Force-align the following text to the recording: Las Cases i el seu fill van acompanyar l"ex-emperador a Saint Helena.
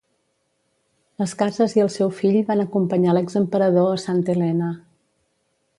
Las 1.23 1.33
Cases 1.41 1.75
i 1.79 1.83
el 1.83 1.91
seu 1.97 2.11
fill 2.21 2.39
van 2.49 2.65
acompanyar 2.65 3.15
l"ex-emperador 3.15 3.91
a 3.99 4.03
Saint 4.07 4.25
Helena. 4.35 4.73